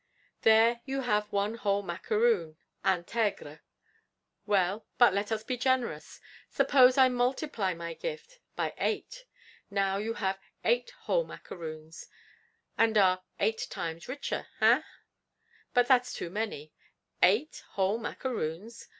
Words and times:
There 0.41 0.81
you 0.83 1.01
have 1.01 1.31
one 1.31 1.53
whole 1.53 1.83
macaroon 1.83 2.57
(intègre): 2.83 3.59
well, 4.47 4.87
but 4.97 5.13
let 5.13 5.31
us 5.31 5.43
be 5.43 5.57
generous. 5.57 6.19
Suppose 6.49 6.97
I 6.97 7.07
multiply 7.07 7.75
my 7.75 7.93
gift, 7.93 8.39
by 8.55 8.73
eight: 8.79 9.25
now 9.69 9.97
you 9.97 10.15
have 10.15 10.39
eight 10.65 10.89
whole 11.01 11.23
macaroons 11.23 12.07
and 12.79 12.97
are 12.97 13.21
eight 13.39 13.67
times 13.69 14.07
richer, 14.07 14.47
hein? 14.59 14.83
But 15.71 15.87
that's 15.87 16.13
too 16.13 16.31
many; 16.31 16.73
eight 17.21 17.61
whole 17.73 17.99
macaroons! 17.99 18.87